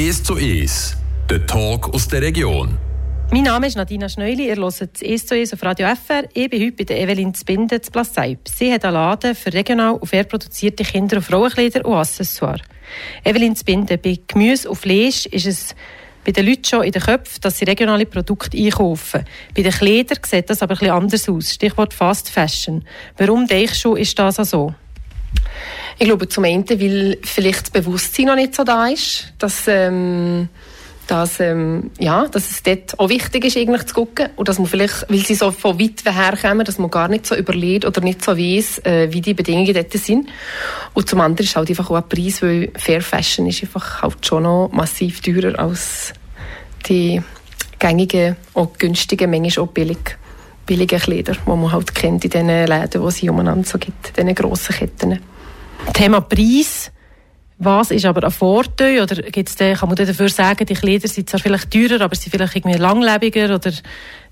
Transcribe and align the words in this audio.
1 0.00 0.22
zu 0.22 0.36
1, 0.36 0.96
der 1.28 1.46
Talk 1.46 1.92
aus 1.92 2.08
der 2.08 2.22
Region. 2.22 2.78
Mein 3.30 3.42
Name 3.42 3.66
ist 3.66 3.76
Nadina 3.76 4.08
Schneuli, 4.08 4.48
ihr 4.48 4.56
hört 4.56 4.80
das 4.80 5.02
1 5.02 5.26
zu 5.26 5.34
1 5.34 5.52
auf 5.52 5.62
Radio 5.62 5.88
FR. 5.88 6.24
Ich 6.32 6.48
bin 6.48 6.62
heute 6.62 6.72
bei 6.72 6.84
der 6.84 7.02
Evelyn 7.02 7.34
Zbinden 7.34 7.82
zu 7.82 7.90
Plasseib. 7.90 8.48
Sie 8.48 8.72
hat 8.72 8.86
einen 8.86 8.94
Laden 8.94 9.34
für 9.34 9.52
regional 9.52 9.96
und 9.96 10.06
fair 10.06 10.24
produzierte 10.24 10.84
Kinder- 10.84 11.18
und 11.18 11.22
Frauenkleider 11.22 11.84
und 11.84 11.96
Accessoires. 11.96 12.62
Evelyn 13.24 13.54
Zbinden, 13.54 13.98
bei 14.02 14.18
Gemüse 14.26 14.70
und 14.70 14.76
Fleisch 14.76 15.26
ist 15.26 15.46
es 15.46 15.74
bei 16.24 16.32
den 16.32 16.46
Leuten 16.46 16.64
schon 16.64 16.84
in 16.84 16.92
den 16.92 17.02
Köpfen, 17.02 17.42
dass 17.42 17.58
sie 17.58 17.66
regionale 17.66 18.06
Produkte 18.06 18.56
einkaufen. 18.56 19.26
Bei 19.54 19.60
den 19.60 19.70
Kleidern 19.70 20.18
sieht 20.24 20.48
das 20.48 20.62
aber 20.62 20.76
bisschen 20.76 20.92
anders 20.92 21.28
aus. 21.28 21.52
Stichwort 21.52 21.92
Fast 21.92 22.30
Fashion. 22.30 22.86
Warum 23.18 23.46
denkst 23.46 23.82
du, 23.82 23.96
ist 23.96 24.18
das 24.18 24.36
so? 24.36 24.74
Ich 26.02 26.06
glaube 26.06 26.26
zum 26.28 26.44
einen, 26.44 26.66
weil 26.66 27.18
vielleicht 27.22 27.60
das 27.60 27.70
Bewusstsein 27.70 28.24
noch 28.24 28.34
nicht 28.34 28.54
so 28.54 28.64
da 28.64 28.86
ist, 28.86 29.34
dass, 29.38 29.68
ähm, 29.68 30.48
dass, 31.06 31.40
ähm, 31.40 31.90
ja, 31.98 32.26
dass 32.26 32.50
es 32.50 32.62
dort 32.62 32.98
auch 32.98 33.10
wichtig 33.10 33.44
ist, 33.44 33.58
eigentlich 33.58 33.84
zu 33.84 33.94
gucken 33.96 34.30
und 34.36 34.48
dass 34.48 34.58
man 34.58 34.66
vielleicht, 34.66 35.04
weil 35.10 35.18
sie 35.18 35.34
so 35.34 35.50
von 35.50 35.78
weit 35.78 36.02
herkommen, 36.06 36.64
dass 36.64 36.78
man 36.78 36.90
gar 36.90 37.08
nicht 37.08 37.26
so 37.26 37.34
überlegt 37.34 37.84
oder 37.84 38.00
nicht 38.00 38.24
so 38.24 38.38
weiss, 38.38 38.78
äh, 38.78 39.12
wie 39.12 39.20
die 39.20 39.34
Bedingungen 39.34 39.74
dort 39.74 39.92
sind. 39.92 40.30
Und 40.94 41.06
zum 41.06 41.20
anderen 41.20 41.44
ist 41.44 41.54
halt 41.54 41.68
einfach 41.68 41.90
auch 41.90 41.96
ein 41.96 42.08
Preis, 42.08 42.40
weil 42.40 42.70
Fair 42.76 43.02
Fashion 43.02 43.46
ist 43.46 43.62
einfach 43.62 44.00
halt 44.00 44.24
schon 44.24 44.44
noch 44.44 44.70
massiv 44.72 45.20
teurer 45.20 45.58
als 45.58 46.14
die 46.88 47.20
gängigen, 47.78 48.36
auch 48.54 48.72
günstigen, 48.78 49.30
manchmal 49.30 49.66
auch 49.66 49.70
billig, 49.70 50.16
billige 50.64 50.96
Kleider, 50.96 51.34
die 51.34 51.50
man 51.50 51.70
halt 51.70 51.94
kennt 51.94 52.24
in 52.24 52.30
den 52.30 52.46
Läden, 52.46 52.90
die 52.90 53.06
es 53.06 53.22
umeinander 53.22 53.68
so 53.68 53.76
gibt, 53.76 54.16
in 54.16 54.28
diesen 54.28 54.34
grossen 54.34 54.76
Ketten. 54.76 55.20
Thema 55.92 56.20
Preis. 56.20 56.92
Was 57.58 57.90
ist 57.90 58.06
aber 58.06 58.24
ein 58.24 58.30
Vorteil? 58.30 59.02
Oder 59.02 59.16
gibt's 59.16 59.54
da, 59.54 59.74
kann 59.74 59.88
man 59.88 59.96
dafür 59.96 60.30
sagen, 60.30 60.64
die 60.64 60.74
Kleider 60.74 61.08
sind 61.08 61.28
zwar 61.28 61.40
vielleicht 61.40 61.70
teurer, 61.70 62.00
aber 62.00 62.14
sind 62.14 62.30
vielleicht 62.30 62.56
irgendwie 62.56 62.78
langlebiger 62.78 63.54
oder 63.54 63.72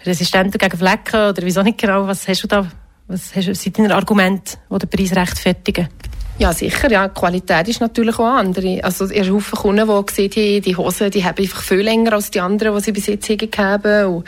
resistenter 0.04 0.56
gegen 0.56 0.78
Flecken 0.78 1.28
oder 1.28 1.42
wieso 1.42 1.62
nicht 1.62 1.78
genau? 1.78 2.06
Was 2.06 2.26
hast 2.26 2.44
du 2.44 2.48
da? 2.48 2.66
Was 3.06 3.34
hast 3.36 3.54
sind 3.54 3.78
deine 3.78 3.94
Argumente, 3.94 4.56
die 4.70 4.78
den 4.78 4.88
Preis 4.88 5.14
rechtfertigen? 5.14 5.88
Ja, 6.38 6.52
sicher. 6.52 6.88
Ja, 6.88 7.08
die 7.08 7.18
Qualität 7.18 7.66
ist 7.66 7.80
natürlich 7.80 8.16
auch 8.20 8.36
andere. 8.36 8.78
Also, 8.84 9.10
ihr 9.10 9.28
Haufen 9.32 9.58
Kunden, 9.58 9.88
die 9.88 10.14
sehen, 10.14 10.30
die, 10.30 10.60
die 10.60 10.76
Hosen, 10.76 11.10
die 11.10 11.24
haben 11.24 11.36
einfach 11.36 11.62
viel 11.62 11.80
länger 11.80 12.12
als 12.12 12.30
die 12.30 12.40
anderen, 12.40 12.76
die 12.76 12.80
sie 12.80 12.92
bis 12.92 13.06
jetzt 13.06 13.28
haben. 13.28 14.14
Und 14.14 14.24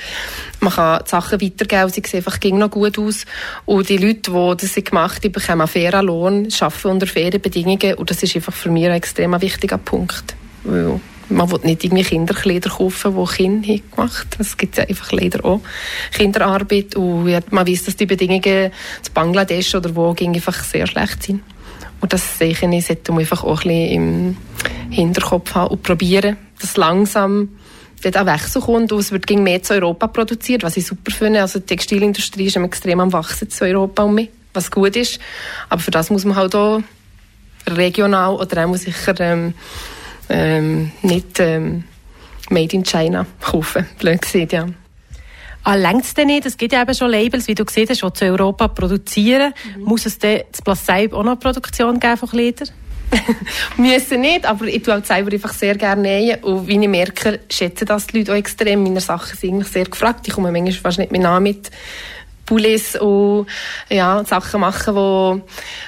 man 0.58 0.72
kann 0.72 1.04
die 1.04 1.08
Sachen 1.08 1.40
weitergeben 1.40 1.88
sie 1.90 2.02
sehen 2.04 2.18
einfach 2.18 2.40
ging 2.40 2.58
noch 2.58 2.70
gut 2.70 2.98
aus. 2.98 3.26
Und 3.64 3.88
die 3.88 3.96
Leute, 3.96 4.32
die 4.32 4.66
das 4.66 4.84
gemacht 4.84 5.22
haben, 5.22 5.30
bekommen 5.30 5.60
einen 5.60 5.68
fairen 5.68 6.06
Lohn, 6.06 6.48
arbeiten 6.60 6.88
unter 6.88 7.06
fairen 7.06 7.40
Bedingungen. 7.40 7.94
Und 7.94 8.10
das 8.10 8.24
ist 8.24 8.34
einfach 8.34 8.54
für 8.54 8.70
mich 8.70 8.86
ein 8.86 8.92
extrem 8.92 9.40
wichtiger 9.40 9.78
Punkt. 9.78 10.34
Weil 10.64 11.00
man 11.28 11.48
will 11.48 11.60
nicht 11.62 11.84
irgendwie 11.84 12.02
Kinderkleider 12.02 12.70
kaufen, 12.70 13.14
die 13.14 13.36
Kinder 13.36 13.68
haben 13.68 13.82
gemacht 13.88 14.26
Das 14.36 14.56
gibt 14.56 14.78
ja 14.78 14.84
einfach 14.84 15.12
leider 15.12 15.44
auch. 15.44 15.60
Kinderarbeit. 16.10 16.96
Und 16.96 17.52
man 17.52 17.68
weiß, 17.68 17.84
dass 17.84 17.94
die 17.94 18.06
Bedingungen 18.06 18.42
in 18.44 18.72
Bangladesch 19.14 19.76
oder 19.76 19.94
wo 19.94 20.12
einfach 20.18 20.64
sehr 20.64 20.88
schlecht 20.88 21.22
sind. 21.22 21.42
Und 22.00 22.12
das 22.12 22.38
sehe 22.38 22.50
ich, 22.50 22.58
sollte 22.58 23.12
man 23.12 23.20
einfach 23.20 23.44
auch 23.44 23.64
ein 23.64 23.68
bisschen 23.68 23.92
im 23.92 24.36
Hinterkopf 24.90 25.54
haben 25.54 25.72
und 25.72 25.82
probieren, 25.82 26.36
dass 26.60 26.76
langsam 26.76 27.50
dort 28.02 28.16
auch 28.16 28.26
Wechsel 28.26 28.62
kommt 28.62 28.92
und 28.92 28.98
es 28.98 29.12
wird 29.12 29.26
gegen 29.26 29.42
mehr 29.42 29.62
zu 29.62 29.74
Europa 29.74 30.06
produziert, 30.06 30.62
was 30.62 30.76
ich 30.76 30.86
super 30.86 31.10
finde. 31.10 31.42
Also 31.42 31.58
die 31.58 31.66
Textilindustrie 31.66 32.46
ist 32.46 32.56
extrem 32.56 33.00
am 33.00 33.12
Wachsen 33.12 33.50
zu 33.50 33.64
Europa 33.64 34.04
um 34.04 34.14
mich, 34.14 34.30
was 34.54 34.70
gut 34.70 34.96
ist. 34.96 35.20
Aber 35.68 35.80
für 35.80 35.90
das 35.90 36.10
muss 36.10 36.24
man 36.24 36.36
halt 36.36 36.54
auch 36.54 36.80
regional 37.68 38.34
oder 38.34 38.66
auch 38.66 38.74
sicher 38.76 39.14
ähm, 39.20 39.54
ähm, 40.28 40.92
nicht 41.02 41.40
ähm, 41.40 41.84
Made 42.48 42.74
in 42.74 42.84
China 42.84 43.26
kaufen, 43.40 43.86
blöd 43.98 44.22
gesagt, 44.22 44.52
ja. 44.52 44.66
Ah, 45.62 45.74
längt 45.74 46.04
es 46.04 46.14
denn 46.14 46.28
nicht? 46.28 46.46
Es 46.46 46.56
gibt 46.56 46.72
ja 46.72 46.82
eben 46.82 46.94
schon 46.94 47.10
Labels, 47.10 47.46
wie 47.46 47.54
du 47.54 47.64
gesehen 47.64 47.86
hast, 47.88 48.02
die 48.02 48.12
zu 48.12 48.24
Europa 48.24 48.68
produzieren. 48.68 49.52
Mhm. 49.76 49.82
Muss 49.84 50.06
es 50.06 50.18
denn 50.18 50.42
zu 50.52 50.62
Plasseib 50.62 51.12
auch 51.12 51.22
noch 51.22 51.38
Produktion 51.38 52.00
geben 52.00 52.16
von 52.16 52.28
Kleidern? 52.30 52.70
Müssen 53.76 54.20
nicht, 54.20 54.46
aber 54.46 54.66
ich 54.66 54.82
tue 54.82 54.96
auch 54.96 55.04
selber 55.04 55.32
einfach 55.32 55.52
sehr 55.52 55.76
gerne 55.76 56.02
nähen. 56.02 56.42
Und 56.44 56.66
wie 56.66 56.80
ich 56.80 56.88
merke, 56.88 57.40
schätzen 57.50 57.86
das 57.86 58.06
die 58.06 58.18
Leute 58.18 58.32
auch 58.32 58.36
extrem. 58.36 58.82
Meine 58.82 59.00
Sachen 59.00 59.36
sind 59.36 59.54
eigentlich 59.54 59.68
sehr 59.68 59.84
gefragt. 59.84 60.26
Ich 60.26 60.34
komme 60.34 60.50
manchmal 60.52 60.72
fast 60.72 60.98
nicht 60.98 61.12
mehr 61.12 61.20
nach 61.20 61.40
mit 61.40 61.70
Pullis 62.46 62.96
und 62.96 63.46
ja, 63.88 64.24
Sachen 64.24 64.60
machen, 64.60 64.94
wo, 64.94 65.40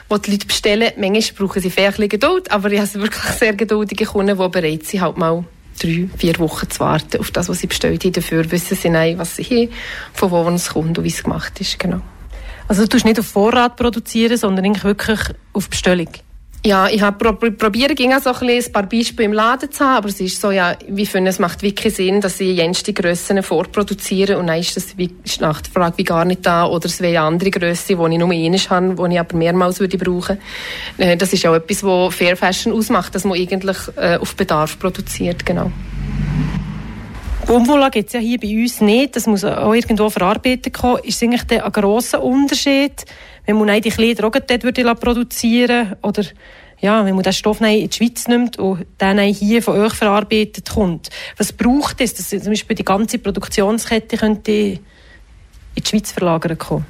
wo 0.09 0.19
die 0.19 0.33
Leute 0.33 0.47
bestellen. 0.47 0.93
Manchmal 0.97 1.47
brauchen 1.47 1.63
sie 1.63 1.71
bisschen 1.71 2.09
Geduld, 2.09 2.51
aber 2.51 2.71
ich 2.71 2.81
habe 2.81 2.95
wirklich 2.95 3.25
sehr 3.39 3.55
geduldige 3.55 4.05
Kunden, 4.05 4.39
die 4.39 4.49
bereit 4.49 4.85
sind, 4.85 5.01
halt 5.01 5.17
mal 5.17 5.45
drei, 5.81 6.09
vier 6.17 6.39
Wochen 6.39 6.69
zu 6.71 6.81
warten 6.81 7.21
auf 7.21 7.31
das, 7.31 7.49
was 7.49 7.59
sie 7.59 7.67
bestellt 7.67 8.05
haben. 8.05 8.13
Dafür 8.13 8.51
wissen 8.51 8.77
sie 8.77 8.91
nicht, 8.91 9.19
was 9.19 9.37
sie 9.37 9.45
haben, 9.45 9.73
von 10.13 10.31
wo 10.31 10.49
es 10.51 10.71
kommt 10.71 10.99
und 10.99 11.05
wie 11.05 11.09
es 11.09 11.23
gemacht 11.23 11.61
ist. 11.61 11.79
Genau. 11.79 12.01
Also 12.69 12.83
du 12.83 12.89
tust 12.89 13.05
nicht 13.05 13.19
auf 13.19 13.27
Vorrat 13.27 13.77
produzieren, 13.77 14.37
sondern 14.37 14.65
wirklich 14.83 15.21
auf 15.53 15.69
Bestellung? 15.69 16.09
Ja, 16.65 16.89
ich 16.89 17.03
habe 17.03 17.35
probiert, 17.35 17.97
ging 17.97 18.17
so 18.21 18.33
ein, 18.33 18.49
ein 18.49 18.73
paar 18.73 18.85
Beispiele 18.85 19.25
im 19.25 19.33
Laden 19.33 19.73
zu 19.73 19.85
haben, 19.85 19.97
aber 19.97 20.09
es 20.09 20.21
ist 20.21 20.41
so, 20.41 20.53
ja, 20.53 20.77
wie 20.87 21.07
finde 21.07 21.31
es 21.31 21.41
macht 21.41 21.61
wirklich 21.63 21.97
Sinn, 21.97 22.21
dass 22.21 22.39
ich 22.39 22.57
jenste 22.57 22.93
Grössen 22.93 23.43
vorproduziere 23.43 24.39
und 24.39 24.47
dann 24.47 24.61
ist 24.61 24.77
das 24.77 24.97
wie, 24.97 25.11
ist 25.25 25.41
nach 25.41 25.61
der 25.61 25.73
Frage 25.73 25.99
wie 25.99 26.05
gar 26.05 26.25
nicht 26.25 26.47
da 26.47 26.67
oder 26.67 26.87
es 26.87 27.01
wäre 27.01 27.25
andere 27.25 27.51
Grösse, 27.51 27.97
die 27.97 28.13
ich 28.13 28.19
nur 28.19 28.31
eine 28.31 28.59
habe, 28.59 28.95
die 28.95 29.15
ich 29.15 29.21
aber 29.21 29.37
mehrmals 29.37 29.81
würde 29.81 29.99
brauchen. 29.99 30.39
Äh, 30.99 31.17
das 31.17 31.33
ist 31.33 31.45
auch 31.47 31.55
etwas, 31.57 31.83
was 31.83 32.15
Fair 32.15 32.37
Fashion 32.37 32.73
ausmacht, 32.73 33.13
dass 33.13 33.25
man 33.25 33.37
eigentlich 33.37 33.79
äh, 33.97 34.19
auf 34.19 34.37
Bedarf 34.37 34.79
produziert, 34.79 35.45
genau. 35.45 35.73
Baumwolle 37.53 37.91
gibt 37.91 38.07
es 38.07 38.15
ja 38.15 38.21
hier 38.21 38.41
bei 38.41 38.49
uns 38.49 38.81
nicht, 38.81 39.15
das 39.15 39.27
muss 39.27 39.45
auch 39.45 39.75
irgendwo 39.75 40.09
verarbeitet 40.09 40.73
kommen. 40.73 41.05
Ist 41.05 41.17
es 41.17 41.23
eigentlich 41.23 41.63
ein 41.63 41.71
grosser 41.71 42.23
Unterschied, 42.23 43.05
wenn 43.45 43.59
man 43.59 43.79
die 43.79 43.91
Kleider 43.91 44.27
auch 44.27 44.31
dort 44.31 44.65
würde 44.65 44.95
produzieren 44.95 45.95
oder 46.01 46.25
ja, 46.81 47.05
wenn 47.05 47.15
man 47.15 47.23
den 47.23 47.35
Stoff 47.35 47.61
in 47.61 47.91
die 47.91 47.95
Schweiz 47.95 48.27
nimmt 48.27 48.59
und 48.59 48.87
dann 48.97 49.19
hier 49.19 49.63
von 49.63 49.79
euch 49.79 49.93
verarbeitet 49.93 50.71
kommt. 50.71 51.11
Was 51.37 51.53
braucht 51.53 52.01
es, 52.01 52.15
dass 52.15 52.31
zum 52.31 52.41
Beispiel 52.41 52.75
die 52.75 52.87
ganze 52.87 53.19
Produktionskette 53.19 54.17
könnte 54.17 54.53
in 54.53 54.79
die 55.77 55.87
Schweiz 55.87 56.11
verlagern 56.11 56.57
können? 56.57 56.87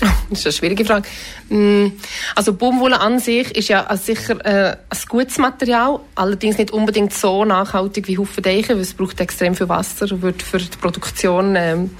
Das 0.30 0.40
ist 0.40 0.46
eine 0.46 0.52
schwierige 0.52 0.84
Frage. 0.84 1.08
Mm, 1.48 1.88
also 2.34 2.54
Baumwolle 2.54 3.00
an 3.00 3.18
sich 3.18 3.54
ist 3.54 3.68
ja 3.68 3.94
sicher 3.96 4.44
äh, 4.44 4.76
ein 4.88 4.98
gutes 5.08 5.38
Material, 5.38 6.00
allerdings 6.14 6.58
nicht 6.58 6.70
unbedingt 6.70 7.12
so 7.12 7.44
nachhaltig 7.44 8.08
wie 8.08 8.18
Haufen 8.18 8.42
Deichen, 8.42 8.70
weil 8.70 8.80
es 8.80 8.94
braucht 8.94 9.20
extrem 9.20 9.54
viel 9.54 9.68
Wasser 9.68 10.10
und 10.10 10.22
wird 10.22 10.42
für 10.42 10.58
die 10.58 10.76
Produktion, 10.80 11.54
ähm, 11.56 11.90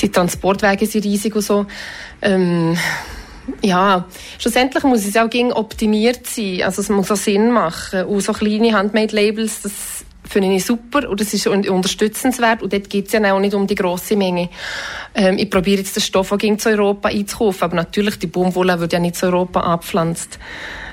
die 0.00 0.10
Transportwege 0.10 0.86
sind 0.86 1.04
riesig 1.04 1.34
und 1.34 1.42
so. 1.42 1.66
Ähm, 2.22 2.76
ja, 3.62 4.06
schlussendlich 4.38 4.84
muss 4.84 5.06
es 5.06 5.16
auch 5.16 5.28
optimiert 5.54 6.26
sein. 6.26 6.62
Also 6.62 6.82
es 6.82 6.88
muss 6.88 7.10
auch 7.10 7.16
Sinn 7.16 7.50
machen. 7.50 8.04
Und 8.04 8.20
so 8.20 8.32
kleine 8.32 8.72
Handmade-Labels, 8.72 9.62
das 9.62 10.05
finde 10.28 10.52
ich 10.54 10.64
super 10.64 11.08
und 11.08 11.20
das 11.20 11.32
ist 11.32 11.46
unterstützenswert. 11.46 12.62
Und 12.62 12.72
dort 12.72 12.90
geht 12.90 13.06
es 13.06 13.12
ja 13.12 13.32
auch 13.32 13.40
nicht 13.40 13.54
um 13.54 13.66
die 13.66 13.74
grosse 13.74 14.16
Menge. 14.16 14.48
Ähm, 15.14 15.38
ich 15.38 15.50
probiere 15.50 15.78
jetzt 15.78 15.96
den 15.96 16.02
Stoff 16.02 16.32
auch 16.32 16.38
gegen 16.38 16.58
zu 16.58 16.68
Europa 16.68 17.08
einzukaufen, 17.08 17.64
aber 17.64 17.76
natürlich, 17.76 18.18
die 18.18 18.26
Baumwolle 18.26 18.78
wird 18.80 18.92
ja 18.92 18.98
nicht 18.98 19.16
zu 19.16 19.26
Europa 19.26 19.60
abpflanzt. 19.60 20.38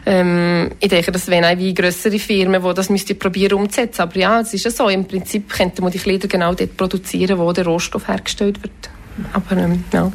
Ähm, 0.06 0.72
ich 0.80 0.90
denke, 0.90 1.12
das 1.12 1.28
wären 1.28 1.46
auch 1.46 1.58
wie 1.58 1.74
grössere 1.74 2.20
Firmen, 2.20 2.62
die 2.62 2.74
das 2.74 2.90
müsste 2.90 3.16
probieren 3.16 3.54
umzusetzen. 3.54 4.02
Aber 4.02 4.18
ja, 4.18 4.42
es 4.42 4.54
ist 4.54 4.66
ja 4.66 4.72
so. 4.72 4.90
Im 4.90 5.06
Prinzip 5.06 5.50
könnte 5.50 5.82
man 5.82 5.92
die 5.92 6.00
Kleider 6.00 6.28
genau 6.28 6.54
dort 6.54 6.76
produzieren, 6.76 7.40
wo 7.40 7.52
der 7.54 7.66
Rohstoff 7.66 8.08
hergestellt 8.08 8.62
wird. 8.62 8.90
Aber 9.34 9.58
ähm, 9.58 9.84
ja. 9.94 10.12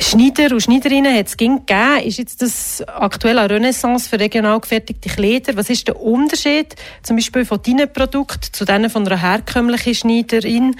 Schneider 0.00 0.54
und 0.54 0.62
Schneiderinnen 0.62 1.14
hat 1.14 1.26
es 1.26 1.36
gegeben. 1.36 1.66
Ist 2.04 2.18
jetzt 2.18 2.40
das 2.40 2.82
aktuell 2.86 3.38
eine 3.38 3.50
Renaissance 3.50 4.08
für 4.08 4.20
regional 4.20 4.60
gefertigte 4.60 5.08
Kleider? 5.08 5.56
Was 5.56 5.70
ist 5.70 5.88
der 5.88 6.00
Unterschied 6.00 6.76
zum 7.02 7.16
Beispiel 7.16 7.44
von 7.44 7.60
deinen 7.62 7.92
Produkten 7.92 8.52
zu 8.52 8.64
denen 8.64 8.90
von 8.90 9.06
einer 9.06 9.20
herkömmlichen 9.20 9.94
Schneiderin? 9.94 10.76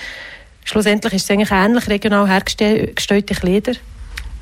Schlussendlich 0.65 1.15
ist 1.15 1.25
es 1.25 1.31
eigentlich 1.31 1.51
ähnlich 1.51 1.89
regional 1.89 2.29
hergestellte 2.29 3.35
Kleider. 3.35 3.73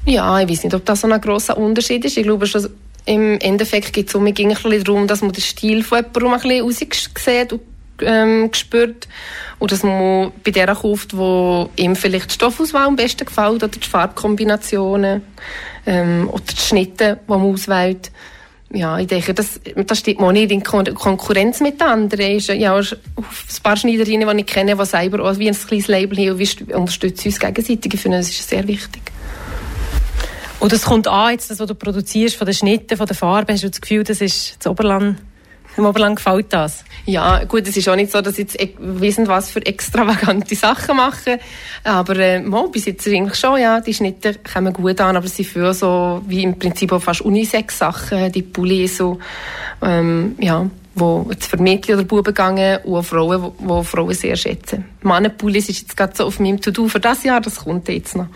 Ja, 0.05 0.40
ich 0.40 0.49
weiß 0.49 0.64
nicht, 0.64 0.75
ob 0.75 0.84
das 0.84 1.00
so 1.00 1.08
ein 1.08 1.20
grosser 1.20 1.56
Unterschied 1.56 2.05
ist. 2.05 2.17
Ich 2.17 2.25
glaube 2.25 2.46
schon, 2.46 2.69
im 3.06 3.38
Endeffekt 3.40 3.93
geht 3.93 4.08
es 4.08 4.14
um 4.14 4.32
darum, 4.32 5.06
dass 5.06 5.22
man 5.22 5.32
den 5.32 5.43
Stil 5.43 5.82
von 5.82 6.05
jemandem 6.05 6.32
ein 6.32 6.69
bisschen 6.69 7.49
und 7.52 7.61
ähm, 8.02 8.50
gespürt. 8.50 9.08
Und 9.58 9.72
dass 9.72 9.82
man 9.82 10.32
bei 10.44 10.50
der 10.50 10.75
kauft, 10.75 11.16
wo 11.16 11.70
ihm 11.76 11.96
vielleicht 11.96 12.31
die 12.31 12.34
Stoffauswahl 12.34 12.87
am 12.87 12.96
besten 12.96 13.25
gefällt 13.25 13.62
oder 13.62 13.69
die 13.69 13.81
Farbkombinationen 13.81 15.22
ähm, 15.87 16.28
oder 16.31 16.44
die 16.50 16.60
Schnitte, 16.60 17.19
die 17.22 17.31
man 17.31 17.43
auswählt. 17.43 18.10
Ja, 18.70 18.98
ich 18.98 19.06
denke, 19.06 19.32
das, 19.32 19.60
das 19.75 19.98
steht 19.98 20.19
man 20.19 20.32
nicht 20.32 20.50
in 20.50 20.62
Konkurrenz 20.62 21.60
mit 21.60 21.81
anderen. 21.81 22.32
Ich 22.32 22.48
ja, 22.48 22.76
ein 22.76 22.87
paar 23.62 23.76
Schneiderinnen, 23.76 24.28
die 24.28 24.40
ich 24.40 24.46
kenne, 24.46 24.76
die 24.76 24.84
selber 24.84 25.25
auch 25.25 25.38
wie 25.38 25.48
ein 25.48 25.54
kleines 25.54 25.87
Label 25.87 26.19
haben 26.19 26.32
und 26.32 26.38
wir 26.38 26.76
unterstützen 26.76 27.28
uns 27.28 27.38
gegenseitig. 27.38 27.94
Ich 27.94 28.00
finde, 28.00 28.19
das 28.19 28.28
ist 28.28 28.48
sehr 28.48 28.66
wichtig. 28.66 29.02
Und 30.58 30.72
es 30.72 30.82
kommt 30.82 31.06
an, 31.06 31.32
jetzt 31.32 31.50
das, 31.50 31.60
was 31.60 31.69
du 31.69 31.75
produzierst, 31.75 32.37
von 32.37 32.46
den 32.46 32.54
Schnitten, 32.54 32.96
von 32.96 33.06
der 33.06 33.14
Farbe, 33.14 33.52
hast 33.52 33.62
du 33.62 33.70
das 33.70 33.81
Gefühl, 33.81 34.02
das 34.02 34.20
ist 34.20 34.56
das 34.58 34.66
Oberland 34.66 35.16
Im 35.76 35.84
Oberland 35.84 36.17
gefällt 36.17 36.52
das? 36.52 36.84
Ja, 37.05 37.44
gut, 37.44 37.69
es 37.69 37.76
ist 37.76 37.88
auch 37.88 37.96
nicht 37.96 38.11
so, 38.11 38.20
dass 38.20 38.38
ich 38.38 38.55
jetzt 38.55 38.78
wissen 38.78 39.28
was 39.28 39.50
für 39.50 39.64
extravagante 39.64 40.55
Sachen 40.56 40.96
mache, 40.96 41.38
aber 41.84 42.17
äh, 42.17 42.40
mal, 42.40 42.69
bis 42.69 42.87
jetzt 42.87 43.06
eigentlich 43.06 43.38
schon, 43.38 43.61
ja, 43.61 43.81
die 43.81 43.94
Schnitte 43.94 44.37
kommen 44.52 44.73
gut 44.73 45.00
an, 45.00 45.17
aber 45.17 45.28
sie 45.28 45.44
fühlen 45.44 45.75
so 45.75 46.23
wie 46.26 46.43
im 46.43 46.58
Prinzip 46.58 46.93
auch 46.93 47.02
fast 47.02 47.20
Unisex-Sachen, 47.20 48.32
die 48.32 48.43
Pullis 48.43 48.96
so, 48.96 49.19
ähm, 49.82 50.34
ja, 50.40 50.69
wo 50.94 51.31
für 51.38 51.58
Mädchen 51.58 51.94
oder 51.94 52.05
Buben 52.05 52.25
gegangen 52.25 52.79
und 52.84 52.96
auch 52.96 53.05
Frauen, 53.05 53.52
wo 53.58 53.82
Frauen 53.82 54.14
sehr 54.14 54.34
schätzen. 54.34 54.87
Mannenpullis 55.02 55.69
ist 55.69 55.82
jetzt 55.82 55.96
gerade 55.96 56.17
so 56.17 56.25
auf 56.25 56.40
meinem 56.40 56.61
To-Do 56.61 56.88
für 56.88 57.00
das 57.00 57.22
Jahr, 57.22 57.40
das 57.40 57.56
kommt 57.56 57.88
jetzt 57.88 58.17
noch. 58.17 58.29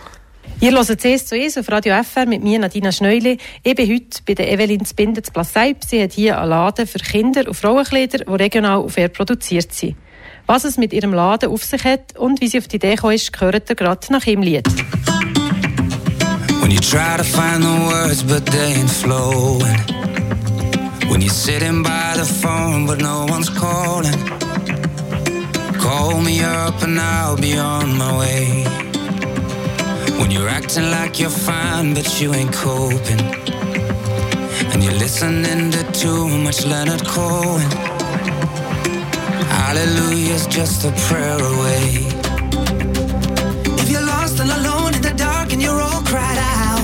Ihr 0.63 0.73
hört 0.73 1.01
CS 1.01 1.25
zu 1.25 1.39
ES 1.39 1.57
auf 1.57 1.71
Radio 1.71 1.95
FR 2.05 2.27
mit 2.27 2.43
mir, 2.43 2.59
Nadina 2.59 2.93
Schneuli. 2.93 3.39
Ich 3.63 3.75
bin 3.75 3.91
heute 3.91 4.21
bei 4.27 4.35
der 4.35 4.53
Evelyn 4.53 4.85
Zbinden 4.85 5.25
zu 5.25 5.33
Plasseib. 5.33 5.83
Sie 5.83 6.03
hat 6.03 6.13
hier 6.13 6.39
einen 6.39 6.51
Laden 6.51 6.87
für 6.87 6.99
Kinder 6.99 7.49
und 7.49 7.55
Frauenkleider, 7.55 8.19
die 8.19 8.31
regional 8.31 8.81
und 8.81 8.91
fair 8.91 9.09
produziert 9.09 9.73
sind. 9.73 9.97
Was 10.45 10.65
es 10.65 10.77
mit 10.77 10.93
ihrem 10.93 11.15
Laden 11.15 11.49
auf 11.49 11.65
sich 11.65 11.83
hat 11.85 12.15
und 12.19 12.43
wie 12.43 12.49
sie 12.49 12.59
auf 12.59 12.69
die 12.69 12.77
Idee 12.77 12.97
kam, 12.97 13.13
ist, 13.13 13.33
gehört 13.33 13.71
ihr 13.71 13.75
gerade 13.75 14.07
nach 14.11 14.27
ihrem 14.27 14.43
Lied. 14.43 14.69
When 16.61 16.71
you 16.71 16.81
try 16.81 17.17
to 17.17 17.25
find 17.25 17.63
the 17.63 17.87
words 17.89 18.23
but 18.23 18.45
they 18.45 18.75
ain't 18.75 18.91
flowing 18.91 19.81
When 21.09 21.23
you're 21.23 21.31
sitting 21.31 21.83
by 21.83 22.13
the 22.17 22.27
phone 22.27 22.87
but 22.87 23.01
no 23.01 23.25
one's 23.31 23.49
calling 23.49 24.13
Call 25.81 26.21
me 26.21 26.45
up 26.45 26.83
and 26.83 27.01
I'll 27.01 27.37
be 27.37 27.59
on 27.59 27.97
my 27.97 28.19
way 28.19 28.90
When 30.21 30.31
you're 30.31 30.51
acting 30.51 30.91
like 30.91 31.19
you're 31.19 31.31
fine, 31.31 31.95
but 31.95 32.21
you 32.21 32.35
ain't 32.35 32.53
coping. 32.53 33.21
And 34.71 34.85
you're 34.85 34.99
listening 35.05 35.71
to 35.71 35.83
too 35.93 36.29
much 36.45 36.67
Leonard 36.67 37.07
Cohen. 37.07 37.71
Hallelujah's 39.49 40.47
just 40.47 40.85
a 40.85 40.93
prayer 41.09 41.39
away. 41.39 42.07
If 43.81 43.89
you're 43.91 44.05
lost 44.05 44.39
and 44.41 44.51
alone 44.51 44.95
in 44.95 45.01
the 45.01 45.15
dark 45.17 45.55
and 45.55 45.63
you're 45.63 45.81
all 45.81 46.03
cried 46.03 46.39
out. 46.39 46.81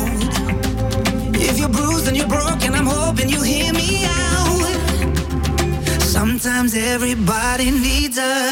If 1.35 1.59
you're 1.59 1.69
bruised 1.69 2.09
and 2.09 2.17
you're 2.17 2.27
broken, 2.27 2.75
I'm 2.75 2.87
hoping 2.87 3.29
you 3.29 3.43
hear 3.43 3.71
me 3.75 4.07
out. 4.07 4.57
Sometimes 6.01 6.75
everybody 6.75 7.71
needs 7.71 8.17
a 8.17 8.46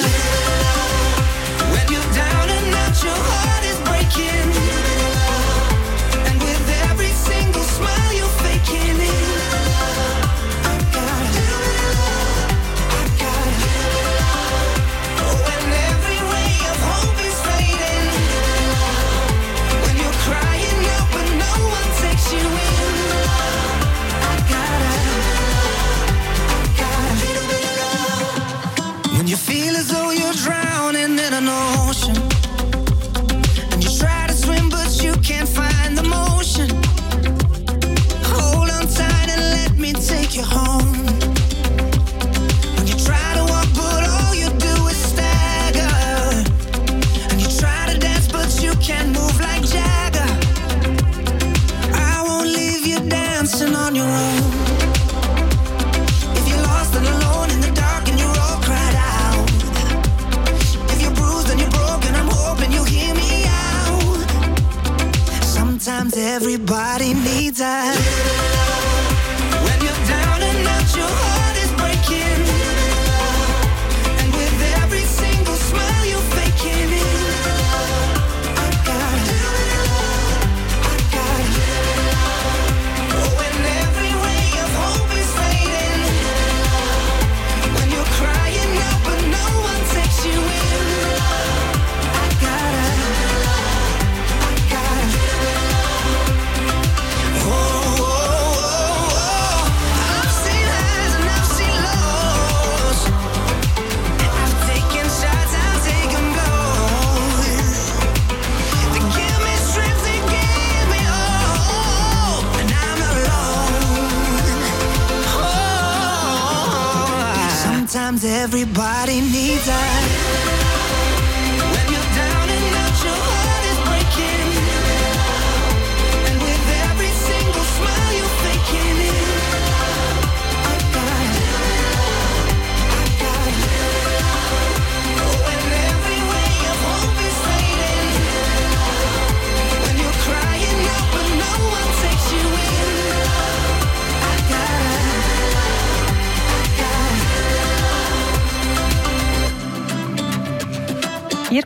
everybody 118.25 119.21
needs 119.21 119.69
us. 119.69 120.74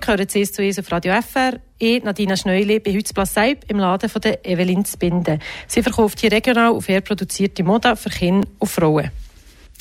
Gehört 0.09 0.31
CS 0.31 0.53
zu 0.55 0.63
auf 0.63 0.91
Radio 0.91 1.21
FR. 1.21 1.61
Ich, 1.77 2.03
Nadina 2.03 2.35
Schneuli, 2.35 2.79
bin 2.79 2.97
heute 2.97 3.13
Platz 3.13 3.35
im 3.69 3.79
Laden 3.79 4.09
von 4.09 4.23
der 4.23 4.43
Evelyn 4.43 4.83
Zbinden. 4.87 5.39
Sie 5.67 5.83
verkauft 5.83 6.21
hier 6.21 6.33
regional 6.33 6.71
und 6.71 6.81
fair 6.81 7.03
produzierte 7.03 7.63
Mode 7.63 7.95
für 7.95 8.09
Kinder 8.09 8.49
und 8.59 8.69
Frauen. 8.69 9.11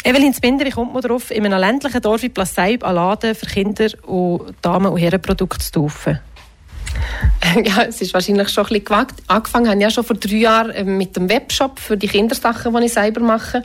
Evelyn 0.03 0.33
Zbinder, 0.33 0.65
wie 0.65 0.71
kommt 0.71 0.91
man 0.91 1.01
darauf, 1.01 1.31
in 1.31 1.45
einem 1.45 1.57
ländlichen 1.57 2.01
Dorf 2.01 2.23
wie 2.23 2.27
Plasseib 2.27 2.83
einen 2.83 2.95
Laden 2.95 3.35
für 3.35 3.45
Kinder 3.45 3.87
und 4.05 4.53
Damen- 4.61 4.91
und 4.91 4.97
Herrenprodukte 4.97 5.71
zu 5.71 5.83
kaufen? 5.83 6.19
Ja, 7.63 7.83
es 7.83 8.01
ist 8.01 8.13
wahrscheinlich 8.13 8.49
schon 8.49 8.65
ein 8.65 8.67
bisschen 8.67 8.83
gewagt. 8.83 9.23
Angefangen 9.27 9.67
habe 9.67 9.77
ich 9.77 9.83
ja 9.83 9.89
schon 9.91 10.03
vor 10.03 10.17
drei 10.17 10.35
Jahren 10.35 10.71
äh, 10.71 10.83
mit 10.83 11.15
dem 11.15 11.29
Webshop 11.29 11.79
für 11.79 11.95
die 11.95 12.09
Kindersachen, 12.09 12.75
die 12.75 12.85
ich 12.85 12.93
selber 12.93 13.21
mache. 13.21 13.63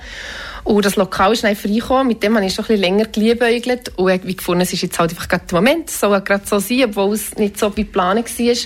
Und 0.64 0.84
das 0.84 0.96
Lokal 0.96 1.32
ist 1.32 1.44
einfach 1.44 1.64
reingekommen, 1.64 2.06
mit 2.06 2.22
dem 2.22 2.36
habe 2.36 2.46
ich 2.46 2.54
schon 2.54 2.64
ein 2.64 2.68
bisschen 2.68 2.82
länger 2.82 3.06
geliebäugelt. 3.06 3.92
Und 3.96 4.10
irgendwie 4.10 4.36
gefunden, 4.36 4.60
es 4.62 4.72
ist 4.72 4.82
jetzt 4.82 4.98
halt 4.98 5.10
einfach 5.10 5.28
gerade 5.28 5.44
der 5.46 5.58
Moment, 5.58 5.90
es 5.90 5.98
soll 5.98 6.20
gerade 6.20 6.46
so 6.46 6.58
sein, 6.60 6.84
obwohl 6.84 7.14
es 7.14 7.36
nicht 7.36 7.58
so 7.58 7.70
bei 7.70 7.84
Planung 7.84 8.24
war. 8.24 8.56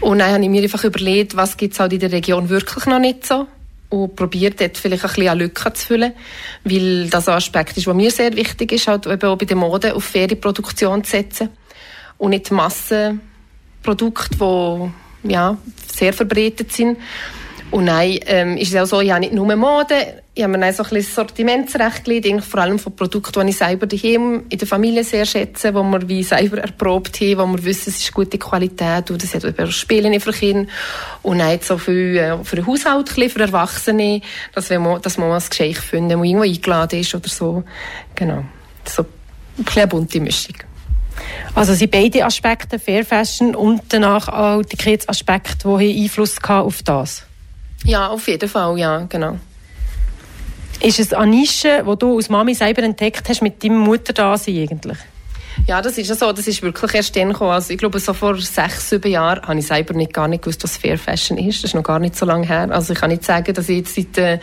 Und 0.00 0.20
dann 0.20 0.32
habe 0.32 0.42
ich 0.42 0.48
mir 0.48 0.62
einfach 0.62 0.84
überlegt, 0.84 1.36
was 1.36 1.56
gibt 1.56 1.74
es 1.74 1.80
halt 1.80 1.92
in 1.92 1.98
der 1.98 2.12
Region 2.12 2.48
wirklich 2.48 2.86
noch 2.86 3.00
nicht 3.00 3.26
so? 3.26 3.46
Und 3.90 4.14
probiert 4.14 4.60
dort 4.60 4.76
vielleicht 4.76 5.04
ein 5.04 5.08
bisschen 5.08 5.28
eine 5.28 5.44
Lücke 5.44 5.72
zu 5.72 5.86
füllen, 5.86 6.12
weil 6.62 7.08
das 7.08 7.26
ein 7.28 7.36
Aspekt 7.36 7.76
ist, 7.76 7.86
der 7.86 7.94
mir 7.94 8.10
sehr 8.10 8.36
wichtig 8.36 8.72
ist, 8.72 8.86
halt 8.86 9.06
eben 9.06 9.28
auch 9.28 9.38
bei 9.38 9.46
der 9.46 9.56
Mode 9.56 9.94
auf 9.94 10.04
faire 10.04 10.36
Produktion 10.36 11.02
zu 11.02 11.10
setzen. 11.10 11.48
Und 12.18 12.30
nicht 12.30 12.50
Massenprodukte, 12.50 14.36
die 15.24 15.32
ja, 15.32 15.56
sehr 15.90 16.12
verbreitet 16.12 16.70
sind. 16.72 16.98
Und 17.70 17.84
nein, 17.84 18.18
ähm, 18.26 18.56
ist 18.56 18.72
es 18.72 18.80
auch 18.80 18.86
so, 18.86 19.00
ich 19.00 19.10
habe 19.10 19.20
nicht 19.20 19.34
nur 19.34 19.54
Mode, 19.54 20.22
ich 20.34 20.42
habe 20.42 20.56
mir 20.56 20.72
so 20.72 20.84
ein 20.84 20.88
bisschen 20.88 21.14
Sortimentsrecht 21.14 22.04
gelegt, 22.04 22.44
vor 22.44 22.60
allem 22.60 22.78
von 22.78 22.96
Produkten, 22.96 23.44
die 23.44 23.50
ich 23.50 23.58
selber 23.58 23.86
daheim 23.86 24.44
in 24.48 24.58
der 24.58 24.66
Familie 24.66 25.04
sehr 25.04 25.26
schätze, 25.26 25.74
wo 25.74 25.82
wir 25.82 26.08
wie 26.08 26.22
selber 26.22 26.58
erprobt 26.58 27.20
haben, 27.20 27.38
wo 27.38 27.46
wir 27.56 27.64
wissen, 27.64 27.90
es 27.90 27.98
ist 27.98 28.14
gute 28.14 28.38
Qualität 28.38 29.10
und 29.10 29.22
es 29.22 29.34
hat 29.34 29.44
eben 29.44 29.70
Spiele 29.70 30.18
für 30.18 30.32
Kinder 30.32 30.70
und 31.22 31.38
nicht 31.38 31.64
so 31.64 31.76
viel 31.76 32.16
äh, 32.16 32.42
für 32.42 32.56
den 32.56 32.66
Haushalt, 32.66 33.10
für 33.10 33.40
Erwachsene, 33.40 34.22
dass, 34.54 34.70
man, 34.70 35.02
dass 35.02 35.18
man 35.18 35.32
ein 35.32 35.42
Geschenk 35.46 35.76
finden, 35.78 36.10
das 36.10 36.26
irgendwo 36.26 36.44
eingeladen 36.44 37.00
ist 37.00 37.14
oder 37.14 37.28
so. 37.28 37.64
Genau. 38.14 38.44
So 38.86 39.04
eine 39.76 39.86
bunte 39.86 40.20
Mischung. 40.20 40.56
Also 41.54 41.74
sind 41.74 41.90
beide 41.90 42.24
Aspekte 42.24 42.78
Fair 42.78 43.04
Fashion 43.04 43.54
und 43.54 43.82
danach 43.90 44.28
auch 44.28 44.62
die 44.62 44.76
Kids-Aspekte, 44.76 45.76
die 45.78 46.04
Einfluss 46.04 46.36
auf 46.48 46.82
das? 46.82 47.27
Ja, 47.84 48.08
auf 48.08 48.26
jeden 48.28 48.48
Fall, 48.48 48.78
ja, 48.78 49.06
genau. 49.08 49.38
Ist 50.80 51.00
es 51.00 51.12
eine 51.12 51.30
Nische, 51.30 51.84
die 51.84 51.98
du 51.98 52.16
als 52.16 52.28
Mami 52.28 52.54
selber 52.54 52.82
entdeckt 52.82 53.28
hast 53.28 53.42
mit 53.42 53.62
deinem 53.64 53.78
Mutterdasein 53.78 54.58
eigentlich? 54.58 54.98
Ja, 55.66 55.82
das 55.82 55.98
ist 55.98 56.08
ja 56.08 56.14
so. 56.14 56.32
Das 56.32 56.46
ist 56.46 56.62
wirklich 56.62 56.94
erst 56.94 57.16
dann 57.16 57.32
gekommen. 57.32 57.50
Also 57.50 57.72
ich 57.72 57.78
glaube, 57.78 57.98
so 57.98 58.14
vor 58.14 58.36
sechs, 58.40 58.90
sieben 58.90 59.10
Jahren 59.10 59.42
habe 59.42 59.58
ich 59.58 59.66
selber 59.66 59.94
nicht, 59.94 60.12
gar 60.12 60.28
nicht 60.28 60.42
gewusst, 60.42 60.62
was 60.62 60.76
Fair 60.76 60.96
Fashion 60.96 61.36
ist. 61.36 61.62
Das 61.62 61.70
ist 61.70 61.74
noch 61.74 61.82
gar 61.82 61.98
nicht 61.98 62.16
so 62.16 62.26
lange 62.26 62.46
her. 62.46 62.68
Also 62.70 62.92
ich 62.92 62.98
kann 63.00 63.10
nicht 63.10 63.24
sagen, 63.24 63.52
dass 63.52 63.68
ich 63.68 63.78
jetzt 63.78 63.94
seit 63.94 64.18
äh, 64.18 64.38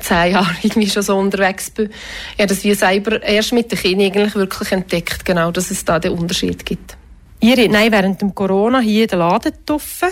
zehn 0.00 0.32
Jahren 0.32 0.56
irgendwie 0.62 0.88
schon 0.88 1.02
so 1.02 1.16
unterwegs 1.16 1.70
bin. 1.70 1.90
Ja, 2.38 2.46
dass 2.46 2.64
wir 2.64 2.74
selber 2.74 3.22
erst 3.22 3.52
mit 3.52 3.70
den 3.70 3.78
Kindern 3.78 4.06
eigentlich 4.06 4.34
wirklich 4.34 4.72
entdeckt, 4.72 5.24
genau, 5.24 5.50
dass 5.50 5.70
es 5.70 5.84
da 5.84 5.98
den 5.98 6.12
Unterschied 6.12 6.64
gibt. 6.64 6.96
Ihr 7.40 7.56
habt 7.56 7.92
während 7.92 8.22
dem 8.22 8.34
Corona 8.34 8.80
hier 8.80 9.06
den 9.06 9.18
Laden 9.18 9.52
getroffen. 9.52 10.08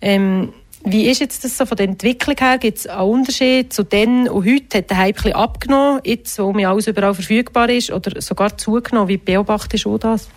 Ähm, 0.00 0.52
wie 0.84 1.08
ist 1.08 1.20
jetzt 1.20 1.44
das 1.44 1.58
so 1.58 1.66
von 1.66 1.76
der 1.76 1.88
Entwicklung 1.88 2.36
her? 2.38 2.58
Gibt 2.58 2.78
es 2.78 2.86
einen 2.86 3.08
Unterschied 3.08 3.72
zu 3.72 3.84
dann 3.84 4.28
und 4.28 4.46
heute? 4.46 4.78
Hat 4.78 4.90
der 4.90 4.96
Hype 4.96 5.18
ein 5.18 5.22
bisschen 5.22 5.32
abgenommen, 5.34 6.00
jetzt 6.04 6.38
wo 6.38 6.52
mir 6.52 6.70
alles 6.70 6.86
überall 6.86 7.14
verfügbar 7.14 7.68
ist 7.68 7.90
oder 7.90 8.20
sogar 8.22 8.56
zugenommen? 8.56 9.08
Wie 9.08 9.18
beobachtest 9.18 9.84
du 9.84 9.98
das? 9.98 10.28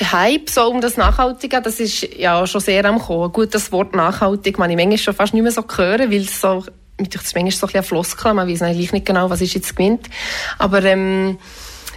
Der 0.00 0.12
Hype 0.12 0.50
so 0.50 0.68
um 0.68 0.80
das 0.80 0.96
Nachhaltige, 0.96 1.62
das 1.62 1.78
ist 1.78 2.16
ja 2.16 2.46
schon 2.46 2.60
sehr 2.60 2.84
am 2.84 2.98
Kommen. 2.98 3.32
Gut, 3.32 3.54
das 3.54 3.70
Wort 3.70 3.94
nachhaltig, 3.94 4.58
man 4.58 4.70
ich 4.70 4.76
manchmal 4.76 4.98
schon 4.98 5.14
fast 5.14 5.32
nicht 5.32 5.42
mehr 5.42 5.52
so 5.52 5.64
hören, 5.76 6.10
weil 6.10 6.22
es 6.22 6.40
so, 6.40 6.64
mit 6.98 7.14
manchmal 7.14 7.50
so 7.50 7.66
ein 7.66 7.72
bisschen 7.72 7.82
Floskel, 7.84 8.34
man 8.34 8.48
weiß 8.48 8.62
eigentlich 8.62 8.92
nicht 8.92 9.06
genau, 9.06 9.30
was 9.30 9.40
ist 9.40 9.54
jetzt 9.54 9.76
gewinnt. 9.76 10.08
Aber 10.58 10.82
ähm, 10.82 11.38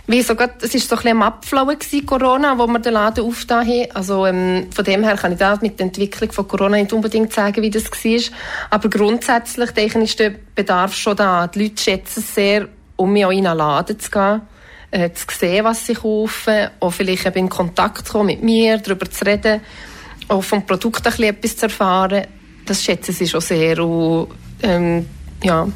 wie 0.08 0.22
so 0.22 0.36
grad, 0.36 0.62
es 0.62 0.74
war 0.74 0.80
so 0.82 0.96
ein 0.96 0.98
bisschen 0.98 1.12
am 1.12 1.22
Abflauen 1.24 1.80
gewesen, 1.80 2.06
Corona, 2.06 2.58
wo 2.58 2.68
wir 2.68 2.80
den 2.80 2.94
Laden 2.94 3.26
aufgetan 3.26 3.68
haben. 3.68 3.92
Also, 3.94 4.26
ähm, 4.28 4.68
von 4.72 4.86
dem 4.86 5.04
her 5.04 5.16
kann 5.16 5.32
ich 5.32 5.40
da 5.40 5.58
mit 5.62 5.80
der 5.80 5.88
Entwicklung 5.88 6.32
von 6.32 6.48
Corona 6.48 6.78
nicht 6.78 6.94
unbedingt 6.94 7.34
sagen, 7.34 7.62
wie 7.62 7.72
das 7.72 7.86
war. 7.86 8.38
Aber 8.70 8.90
grundsätzlich, 8.90 9.72
denke 9.72 10.00
ich, 10.00 10.12
ist 10.12 10.20
der 10.20 10.36
Bedarf 10.54 10.96
schon 10.96 11.16
da. 11.16 11.48
Die 11.48 11.64
Leute 11.64 11.82
schätzen 11.82 12.20
es 12.20 12.36
sehr, 12.36 12.68
um 12.96 13.12
mich 13.14 13.26
auch 13.26 13.32
in 13.32 13.48
einen 13.48 13.58
Laden 13.58 14.00
zu 14.00 14.12
gehen, 14.12 14.42
äh, 14.92 15.12
zu 15.12 15.26
sehen, 15.32 15.66
was 15.66 15.88
sie 15.88 15.96
kaufen, 15.96 16.70
auch 16.80 16.92
vielleicht 16.92 17.26
eben 17.26 17.40
in 17.40 17.50
Kontakt 17.50 18.08
kommen 18.08 18.28
mit 18.28 18.44
mir, 18.44 18.78
darüber 18.78 19.10
zu 19.10 19.26
reden, 19.26 19.62
auch 20.28 20.44
vom 20.44 20.66
Produkt 20.66 21.06
ein 21.06 21.12
bisschen 21.12 21.24
etwas 21.24 21.58
zu 21.58 21.66
erfahren. 21.66 22.28
Das 22.66 22.84
schätzen 22.84 23.12
sie 23.12 23.28
schon 23.28 23.42
sehr 23.42 23.84
und, 23.84 24.30
ähm, 24.62 25.08
ja, 25.44 25.68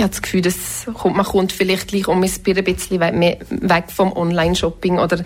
ich 0.00 0.04
habe 0.04 0.12
das 0.12 0.22
Gefühl, 0.22 0.40
dass 0.40 0.86
man 1.04 1.26
kommt 1.26 1.52
vielleicht 1.52 1.88
gleich 1.88 2.08
um 2.08 2.16
ein 2.16 2.20
bisschen 2.22 2.56
weg 2.56 3.84
vom 3.94 4.12
Online-Shopping 4.16 4.98
oder 4.98 5.22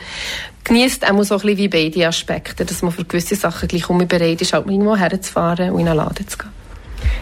genießt 0.64 1.09
auch 1.09 1.23
so 1.23 1.37
ein 1.37 1.40
bisschen 1.43 1.59
wie 1.59 1.69
beide 1.69 2.09
Aspekte, 2.09 2.64
dass 2.64 2.83
man 2.83 2.90
für 2.90 3.04
gewisse 3.04 3.37
Sachen 3.37 3.69
gleich 3.69 3.88
um 3.88 3.99
bereit 4.09 4.40
ist, 4.43 4.52
halt 4.52 4.66
irgendwo 4.66 4.97
herzufahren 4.97 5.71
und 5.71 5.78
in 5.78 5.87
einen 5.87 5.99
Laden 5.99 6.26
zu 6.26 6.38
gehen. 6.38 6.50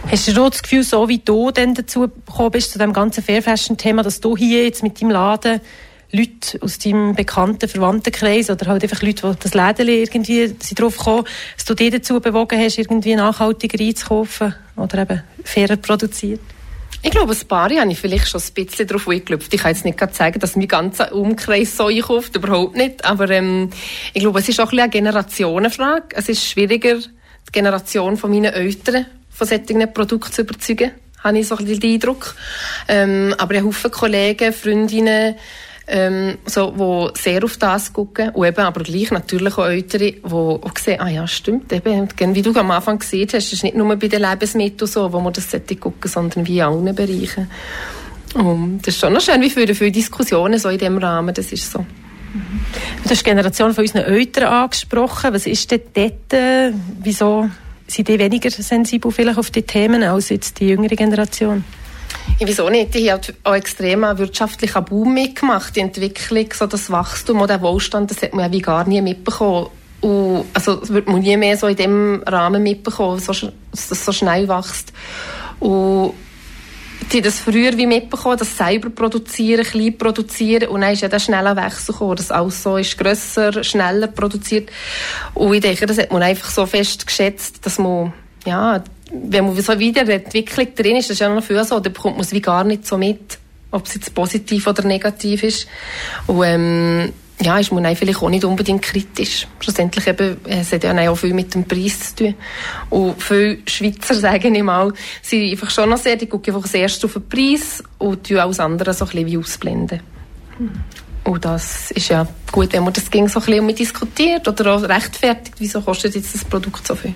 Hast 0.09 0.27
du 0.27 0.49
das 0.49 0.63
Gefühl, 0.63 0.81
so 0.81 1.07
wie 1.07 1.19
du 1.19 1.51
dann 1.51 1.75
dazu 1.75 2.07
gekommen 2.07 2.49
bist, 2.49 2.71
zu 2.71 2.79
diesem 2.79 2.91
ganzen 2.91 3.23
Fair 3.23 3.43
Fashion-Thema, 3.43 4.01
dass 4.01 4.19
du 4.19 4.35
hier 4.35 4.63
jetzt 4.63 4.81
mit 4.81 4.99
deinem 4.99 5.11
Laden 5.11 5.61
Leute 6.11 6.59
aus 6.59 6.79
deinem 6.79 7.13
bekannten 7.13 7.69
Verwandtenkreis 7.69 8.49
oder 8.49 8.65
halt 8.65 8.81
einfach 8.81 9.03
Leute, 9.03 9.29
die 9.31 9.39
das 9.43 9.53
Läden 9.53 9.87
irgendwie 9.87 10.47
sind 10.47 10.79
drauf 10.79 10.97
gekommen, 10.97 11.25
dass 11.55 11.65
du 11.65 11.75
dich 11.75 11.91
dazu 11.91 12.19
bewogen 12.19 12.59
hast, 12.59 12.79
irgendwie 12.79 13.15
nachhaltiger 13.15 13.79
einzukaufen 13.79 14.55
oder 14.75 15.03
eben 15.03 15.21
fairer 15.43 15.75
produziert? 15.75 16.39
Ich 17.05 17.11
glaube, 17.11 17.33
ein 17.33 17.47
paar 17.49 17.69
habe 17.69 17.91
ich 17.91 17.99
vielleicht 17.99 18.29
schon 18.29 18.39
ein 18.39 18.65
bisschen 18.65 18.87
darauf 18.87 19.09
eingelüpft. 19.09 19.53
Ich 19.53 19.61
kann 19.61 19.73
jetzt 19.73 19.83
nicht 19.83 19.97
gerade 19.97 20.13
sagen, 20.13 20.39
dass 20.39 20.55
mein 20.55 20.69
ganzer 20.69 21.13
Umkreis 21.13 21.75
so 21.75 21.87
einkauft, 21.87 22.33
überhaupt 22.37 22.77
nicht. 22.77 23.03
Aber 23.03 23.29
ähm, 23.29 23.69
ich 24.13 24.21
glaube, 24.21 24.39
es 24.39 24.47
ist 24.47 24.61
auch 24.61 24.71
ein 24.71 24.79
eine 24.79 24.89
Generationenfrage. 24.89 26.15
Es 26.15 26.29
ist 26.29 26.47
schwieriger, 26.47 26.95
die 26.95 27.51
Generation 27.51 28.15
von 28.15 28.31
meinen 28.31 28.53
Eltern 28.53 29.05
von 29.29 29.45
solchen 29.45 29.93
Produkten 29.93 30.31
zu 30.31 30.43
überzeugen, 30.43 30.91
habe 31.21 31.39
ich 31.39 31.47
so 31.47 31.57
ein 31.57 31.65
bisschen 31.65 31.81
den 31.81 31.93
Eindruck. 31.95 32.35
Ähm, 32.87 33.35
aber 33.37 33.55
ich 33.55 33.61
habe 33.61 33.73
viele 33.73 33.91
Kollegen, 33.91 34.53
Freundinnen, 34.53 35.35
ähm, 35.87 36.37
so, 36.45 36.73
wo 36.75 37.11
sehr 37.13 37.43
auf 37.43 37.57
das 37.57 37.91
gucken 37.91 38.29
und 38.29 38.45
eben 38.45 38.61
aber 38.61 38.83
gleich 38.83 39.11
natürlich 39.11 39.57
auch 39.57 39.67
Ältere, 39.67 40.13
die 40.13 40.23
auch 40.23 40.77
sehen, 40.77 41.01
ah 41.01 41.09
ja, 41.09 41.27
stimmt, 41.27 41.71
eben, 41.73 42.09
wie 42.35 42.41
du 42.41 42.57
am 42.57 42.71
Anfang 42.71 42.99
gesehen 42.99 43.29
hast, 43.33 43.51
ist 43.51 43.63
nicht 43.63 43.75
nur 43.75 43.95
bei 43.95 44.07
den 44.07 44.21
Lebensmitteln 44.21 44.89
so, 44.89 45.11
wo 45.11 45.19
man 45.19 45.33
das 45.33 45.49
gucken, 45.79 46.09
sondern 46.09 46.47
wie 46.47 46.59
in 46.59 46.63
allen 46.63 46.95
Bereichen. 46.95 47.49
Und 48.35 48.79
das 48.81 48.95
ist 48.95 49.01
schon 49.01 49.13
noch 49.13 49.21
schön, 49.21 49.41
wie 49.41 49.49
viele, 49.49 49.75
viele 49.75 49.91
Diskussionen 49.91 50.57
so 50.57 50.69
in 50.69 50.79
diesem 50.79 50.97
Rahmen, 50.97 51.33
das 51.33 51.51
ist 51.51 51.71
so. 51.71 51.85
Du 53.03 53.09
hast 53.09 53.19
die 53.19 53.23
Generation 53.29 53.73
von 53.73 53.83
unseren 53.83 54.05
Eltern 54.05 54.45
angesprochen. 54.45 55.33
Was 55.33 55.45
ist 55.45 55.69
denn 55.69 55.81
dort, 55.93 56.33
äh, 56.33 56.71
wieso 57.03 57.49
sind 57.85 58.07
die 58.07 58.17
weniger 58.17 58.49
sensibel 58.49 59.11
vielleicht 59.11 59.37
auf 59.37 59.51
die 59.51 59.61
Themen 59.61 60.01
als 60.01 60.29
jetzt 60.29 60.59
die 60.59 60.69
jüngere 60.69 60.95
Generation? 60.95 61.63
Ja, 62.39 62.47
wieso 62.47 62.69
nicht? 62.69 62.93
Die 62.95 63.11
hat 63.11 63.33
auch 63.43 63.55
extrem 63.55 64.03
einen 64.03 64.17
wirtschaftlichen 64.17 64.85
Boom 64.85 65.13
mitgemacht. 65.13 65.75
Die 65.75 65.81
Entwicklung, 65.81 66.47
so 66.53 66.65
das 66.65 66.91
Wachstum 66.91 67.41
und 67.41 67.49
der 67.49 67.61
Wohlstand, 67.61 68.11
das 68.11 68.21
hat 68.21 68.33
man 68.33 68.45
ja 68.45 68.51
wie 68.51 68.61
gar 68.61 68.87
nie 68.87 69.01
mitbekommen. 69.01 69.67
Und, 70.01 70.45
also, 70.53 70.75
das 70.75 70.91
wird 70.91 71.07
man 71.07 71.21
nie 71.21 71.37
mehr 71.37 71.57
so 71.57 71.67
in 71.67 71.75
dem 71.75 72.23
Rahmen 72.25 72.61
mitbekommen, 72.61 73.19
so, 73.19 73.31
dass 73.31 73.87
das 73.89 74.05
so 74.05 74.11
schnell 74.11 74.49
wächst. 74.49 74.91
Und 75.59 76.13
die 77.11 77.21
das 77.21 77.39
früher 77.39 77.77
wie 77.77 77.85
mitbekommen, 77.85 78.37
das 78.37 78.57
selber 78.57 78.89
produzieren, 78.89 79.63
klein 79.63 79.97
produzieren 79.97 80.69
und 80.69 80.81
dann 80.81 80.93
ist 80.93 81.01
ja 81.01 81.07
der 81.07 81.19
schneller 81.19 81.55
Wechsel 81.55 81.93
gekommen, 81.93 82.15
dass 82.15 82.31
alles 82.31 82.63
so 82.63 82.77
ist 82.77 82.97
grösser, 82.97 83.63
schneller 83.63 84.07
produziert 84.07 84.69
und 85.33 85.53
ich 85.53 85.61
denke, 85.61 85.85
das 85.85 85.97
hat 85.97 86.11
man 86.11 86.23
einfach 86.23 86.49
so 86.49 86.65
fest 86.65 87.05
geschätzt, 87.05 87.65
dass 87.65 87.77
man 87.77 88.13
ja, 88.45 88.83
wenn 89.11 89.45
man 89.45 89.61
so 89.61 89.77
wieder 89.79 90.01
in 90.01 90.07
der 90.07 90.23
Entwicklung 90.23 90.67
drin 90.75 90.97
ist, 90.97 91.09
das 91.09 91.15
ist 91.15 91.19
ja 91.19 91.29
noch 91.29 91.43
viel 91.43 91.63
so, 91.63 91.79
dann 91.79 91.93
bekommt 91.93 92.15
man 92.15 92.25
es 92.25 92.31
wie 92.31 92.41
gar 92.41 92.63
nicht 92.63 92.85
so 92.87 92.97
mit, 92.97 93.37
ob 93.71 93.85
es 93.85 93.95
jetzt 93.95 94.13
positiv 94.13 94.67
oder 94.67 94.83
negativ 94.83 95.43
ist. 95.43 95.67
Und 96.27 96.43
ähm, 96.43 97.13
ja, 97.41 97.57
ist 97.57 97.71
man 97.71 97.95
vielleicht 97.95 98.21
auch 98.21 98.29
nicht 98.29 98.45
unbedingt 98.45 98.81
kritisch. 98.81 99.47
Schlussendlich 99.59 100.07
eben, 100.07 100.37
es 100.45 100.71
hat 100.71 100.83
ja 100.83 101.09
auch 101.09 101.15
viel 101.15 101.33
mit 101.33 101.53
dem 101.53 101.65
Preis 101.65 102.15
zu 102.15 102.23
tun. 102.23 102.35
Und 102.89 103.21
viele 103.21 103.57
Schweizer, 103.67 104.13
sagen 104.15 104.55
ich 104.55 104.63
mal, 104.63 104.93
sind 105.21 105.51
einfach 105.51 105.69
schon 105.69 105.89
noch 105.89 105.97
sehr, 105.97 106.15
die 106.15 106.27
gucken 106.27 106.55
einfach 106.55 106.69
zuerst 106.69 107.03
auf 107.03 107.13
den 107.13 107.27
Preis 107.27 107.83
und 107.97 108.27
tun 108.27 108.37
alles 108.37 108.59
andere 108.59 108.93
so 108.93 109.05
ein 109.05 109.11
bisschen 109.11 109.27
wie 109.27 109.37
ausblenden. 109.37 109.99
Und 111.23 111.45
das 111.45 111.91
ist 111.91 112.09
ja 112.09 112.27
gut, 112.51 112.73
wenn 112.73 112.83
man 112.83 112.93
das 112.93 113.09
ging 113.09 113.27
so 113.27 113.39
ein 113.39 113.45
bisschen 113.45 113.75
diskutiert 113.75 114.47
oder 114.47 114.75
auch 114.75 114.83
rechtfertigt, 114.83 115.55
wieso 115.57 115.81
kostet 115.81 116.15
jetzt 116.15 116.33
das 116.35 116.45
Produkt 116.45 116.85
so 116.85 116.95
viel. 116.95 117.13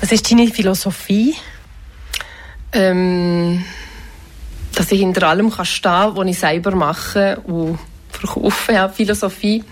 Was 0.00 0.12
ist 0.12 0.30
deine 0.30 0.46
Philosophie? 0.48 1.34
Ähm, 2.72 3.64
dass 4.74 4.92
ich 4.92 5.00
hinter 5.00 5.28
allem 5.28 5.50
kann 5.50 5.64
stehen 5.64 6.16
was 6.16 6.26
ich 6.26 6.38
selber 6.38 6.70
mache 6.70 7.40
und 7.44 7.78
verkaufe, 8.10 8.72
ja, 8.72 8.88
Philosophie. 8.88 9.64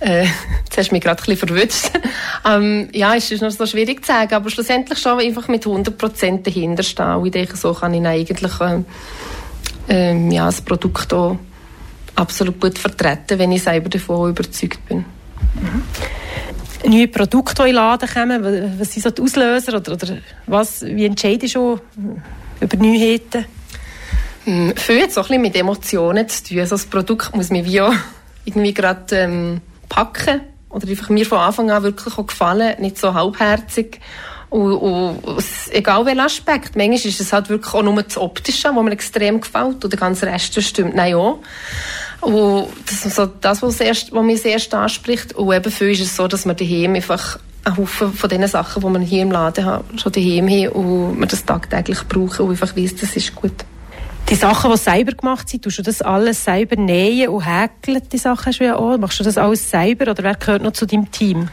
Äh, 0.00 0.24
jetzt 0.64 0.76
hast 0.76 0.90
du 0.90 0.94
mich 0.94 1.02
gerade 1.02 1.22
ein 1.22 1.26
bisschen 1.26 1.48
verwünscht. 1.48 1.90
ähm, 2.46 2.88
ja, 2.92 3.14
es 3.14 3.30
ist 3.30 3.42
noch 3.42 3.50
so 3.50 3.66
schwierig 3.66 4.04
zu 4.04 4.12
sagen, 4.12 4.34
aber 4.34 4.50
schlussendlich 4.50 4.98
schon 4.98 5.20
einfach 5.20 5.48
mit 5.48 5.64
100% 5.64 6.42
dahinter 6.42 6.82
stehen. 6.82 7.16
Und 7.16 7.26
ich 7.26 7.32
denke, 7.32 7.56
so 7.56 7.72
kann 7.74 7.94
ich 7.94 8.06
eigentlich 8.06 8.60
äh, 8.60 8.82
äh, 9.88 10.28
ja, 10.30 10.46
das 10.46 10.60
Produkt 10.60 11.12
auch 11.12 11.38
absolut 12.14 12.60
gut 12.60 12.78
vertreten, 12.78 13.38
wenn 13.38 13.52
ich 13.52 13.62
selber 13.62 13.88
davon 13.88 14.30
überzeugt 14.30 14.86
bin. 14.86 15.04
Mhm 15.54 15.82
neue 16.90 17.08
Produkte, 17.08 17.62
die 17.62 17.70
in 17.70 17.74
den 17.74 17.74
Laden 17.76 18.08
kommen? 18.08 18.78
Was 18.78 18.92
sind 18.92 19.02
so 19.02 19.10
die 19.10 19.22
Auslöser? 19.22 19.76
Oder, 19.76 19.92
oder 19.92 20.18
was, 20.46 20.82
wie 20.82 21.06
entscheidest 21.06 21.54
du 21.54 21.78
über 22.60 22.76
Neuheiten? 22.76 23.46
Hm, 24.44 24.74
viel 24.76 25.02
hat 25.02 25.12
so 25.12 25.20
ein 25.20 25.26
bisschen 25.26 25.42
mit 25.42 25.56
Emotionen 25.56 26.28
zu 26.28 26.44
tun. 26.44 26.60
Also 26.60 26.74
das 26.74 26.86
Produkt 26.86 27.34
muss 27.34 27.50
mir 27.50 27.64
wie 27.64 27.80
auch 27.80 27.94
irgendwie 28.44 28.74
gerade 28.74 29.16
ähm, 29.16 29.60
packen 29.88 30.42
oder 30.68 30.88
einfach 30.88 31.08
mir 31.08 31.24
von 31.24 31.38
Anfang 31.38 31.70
an 31.70 31.82
wirklich 31.82 32.18
auch 32.18 32.26
gefallen, 32.26 32.80
nicht 32.80 32.98
so 32.98 33.14
halbherzig. 33.14 34.00
Und, 34.50 34.72
und, 34.72 35.44
egal 35.70 36.04
welcher 36.06 36.26
Aspekt, 36.26 36.76
manchmal 36.76 36.94
ist 36.94 37.20
es 37.20 37.32
halt 37.32 37.48
wirklich 37.48 37.72
auch 37.74 37.82
nur 37.82 38.00
das 38.02 38.16
Optische, 38.16 38.68
was 38.72 38.84
mir 38.84 38.92
extrem 38.92 39.40
gefällt 39.40 39.82
und 39.82 39.92
der 39.92 39.98
ganze 39.98 40.26
Rest 40.26 40.60
stimmt 40.62 40.94
nein 40.94 41.14
auch. 41.14 41.38
Und 42.24 42.68
das 42.86 43.04
ist 43.04 43.16
so 43.16 43.26
das, 43.26 43.62
was, 43.62 43.80
erst, 43.80 44.12
was 44.12 44.24
mich 44.24 44.42
sehr 44.42 44.58
anspricht. 44.72 45.34
Und 45.34 45.54
eben 45.54 45.70
viel 45.70 45.90
ist 45.90 46.00
es 46.00 46.16
so, 46.16 46.26
dass 46.26 46.44
man 46.44 46.56
daheim 46.56 46.94
einfach 46.94 47.38
einen 47.64 47.76
Haufen 47.76 48.12
von 48.12 48.30
den 48.30 48.46
Sachen, 48.46 48.82
die 48.82 48.88
man 48.88 49.02
hier 49.02 49.22
im 49.22 49.30
Laden 49.30 49.64
hat, 49.64 49.84
schon 49.96 50.12
daheim 50.12 50.48
haben 50.48 50.68
und 50.68 51.18
man 51.18 51.28
das 51.28 51.44
tagtäglich 51.44 52.02
brauchen 52.08 52.46
und 52.46 52.50
einfach 52.50 52.76
weiss, 52.76 52.94
das 52.96 53.16
ist 53.16 53.34
gut. 53.34 53.52
Die 54.30 54.36
Sachen, 54.36 54.70
die 54.70 54.78
selber 54.78 55.12
gemacht 55.12 55.48
sind, 55.48 55.64
tust 55.64 55.78
du 55.78 55.82
das 55.82 56.00
alles 56.00 56.44
selber 56.44 56.76
nähen 56.76 57.28
und 57.28 57.42
häkeln, 57.42 58.00
die 58.10 58.18
Sachen 58.18 58.46
hast 58.46 58.58
du 58.58 58.64
ja 58.64 58.76
auch. 58.76 58.96
Machst 58.96 59.20
du 59.20 59.24
das 59.24 59.36
alles 59.36 59.70
selber 59.70 60.10
oder 60.10 60.22
wer 60.22 60.34
gehört 60.34 60.62
noch 60.62 60.72
zu 60.72 60.86
deinem 60.86 61.10
Team? 61.10 61.48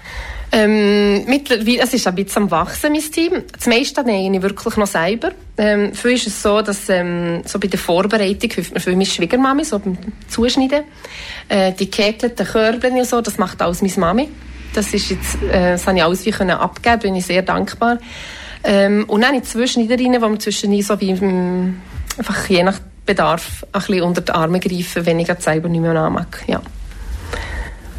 Ähm, 0.53 1.23
mittlerweile, 1.27 1.79
es 1.79 1.93
ist 1.93 2.05
ein 2.07 2.15
bisschen 2.15 2.43
am 2.43 2.51
Wachsen, 2.51 2.91
mein 2.91 3.01
Team. 3.01 3.43
Das 3.57 3.67
meiste 3.67 4.03
nähe 4.03 4.29
ich 4.29 4.41
wirklich 4.41 4.75
noch 4.75 4.87
selber. 4.87 5.31
Ähm, 5.57 5.93
für 5.93 6.11
ist 6.11 6.27
es 6.27 6.41
so, 6.41 6.61
dass 6.61 6.89
ähm, 6.89 7.41
so 7.45 7.57
bei 7.57 7.67
der 7.67 7.79
Vorbereitung 7.79 8.49
hilft 8.49 8.73
mir 8.73 8.81
für 8.81 8.91
meine 8.91 9.05
Schwiegermami, 9.05 9.63
so 9.63 9.79
beim 9.79 9.97
Zuschneiden. 10.27 10.83
Äh, 11.47 11.71
die 11.71 11.89
gehäkelten 11.89 12.45
Körbchen 12.45 12.97
und 12.97 13.05
so, 13.05 13.21
das 13.21 13.37
macht 13.37 13.61
alles 13.61 13.81
meine 13.81 13.93
Mami. 13.97 14.29
Das 14.73 14.93
ist 14.93 15.09
jetzt, 15.09 15.41
äh, 15.43 15.71
das 15.71 15.87
habe 15.87 15.97
ich 15.97 16.03
alles 16.03 16.25
wie 16.25 16.31
können 16.31 16.51
abgeben, 16.51 16.99
bin 16.99 17.15
ich 17.15 17.25
sehr 17.25 17.43
dankbar. 17.43 17.99
Ähm, 18.63 19.05
und 19.07 19.21
dann 19.21 19.29
habe 19.29 19.41
ich 19.41 19.49
zwei 19.49 19.67
Schneiderinnen, 19.67 20.21
die 20.21 20.27
mir 20.27 20.39
zwischen 20.39 20.81
so 20.81 20.99
wie, 20.99 21.11
ähm, 21.11 21.81
einfach 22.17 22.49
je 22.49 22.63
nach 22.63 22.79
Bedarf 23.05 23.65
ein 23.71 23.79
bisschen 23.79 24.03
unter 24.03 24.21
die 24.21 24.31
Arme 24.31 24.59
greifen, 24.59 25.05
wenn 25.05 25.19
ich 25.19 25.31
selber 25.39 25.69
nicht 25.69 25.81
mehr 25.81 26.09
mag. 26.09 26.43
Ja. 26.47 26.61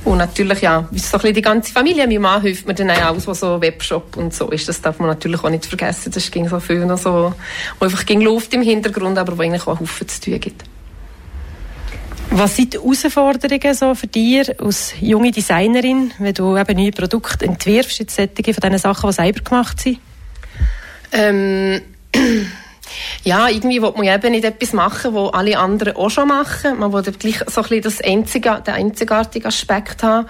Und 0.04 0.18
natürlich, 0.18 0.60
ja, 0.62 0.88
so 0.92 1.18
ein 1.18 1.34
die 1.34 1.42
ganze 1.42 1.72
Familie. 1.72 2.06
Mein 2.08 2.20
Mann 2.20 2.42
hilft 2.42 2.66
mir 2.66 2.74
dann 2.74 2.90
auch 2.90 3.16
aus, 3.16 3.26
was 3.26 3.40
so 3.40 3.60
Webshop 3.60 4.16
und 4.16 4.34
so 4.34 4.50
ist. 4.50 4.68
Das 4.68 4.80
darf 4.80 4.98
man 4.98 5.08
natürlich 5.08 5.42
auch 5.44 5.50
nicht 5.50 5.66
vergessen. 5.66 6.10
Das 6.12 6.28
ging 6.30 6.48
so 6.48 6.58
viel 6.58 6.84
noch 6.84 6.98
so, 6.98 7.32
wo 7.78 7.84
einfach 7.84 8.04
ging 8.04 8.20
Luft 8.20 8.52
im 8.54 8.62
Hintergrund, 8.62 9.16
aber 9.16 9.38
wo 9.38 9.42
eigentlich 9.42 9.66
auch 9.66 9.78
Haufen 9.78 10.08
zu 10.08 10.20
tun 10.20 10.40
gibt. 10.40 10.64
Was 12.30 12.56
sind 12.56 12.72
die 12.72 12.78
Herausforderungen 12.78 13.74
so 13.74 13.94
für 13.94 14.06
dich 14.06 14.58
als 14.58 14.94
junge 15.00 15.30
Designerin, 15.30 16.12
wenn 16.18 16.32
du 16.32 16.56
eben 16.56 16.78
neue 16.78 16.90
Produkte 16.90 17.44
entwirfst, 17.44 17.98
jetzt 17.98 18.16
von 18.16 18.28
diesen 18.34 18.78
Sachen, 18.78 19.10
die 19.10 19.14
selber 19.14 19.40
gemacht 19.40 19.80
sind? 19.80 20.00
Ähm, 21.12 21.82
ja, 23.24 23.48
irgendwie 23.48 23.80
will 23.80 23.92
man 23.96 24.04
eben 24.04 24.32
nicht 24.32 24.44
etwas 24.44 24.72
machen, 24.72 25.14
was 25.14 25.32
alle 25.34 25.58
anderen 25.58 25.96
auch 25.96 26.10
schon 26.10 26.28
machen. 26.28 26.78
Man 26.78 26.92
will 26.92 27.02
gleich 27.02 27.38
so 27.46 27.62
ein 27.62 27.68
bisschen 27.68 27.82
das 27.82 28.00
einzige, 28.00 28.62
den 28.66 28.74
einzigartigen 28.74 29.46
Aspekt 29.46 30.02
haben. 30.02 30.26